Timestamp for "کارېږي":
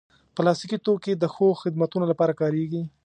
2.41-2.81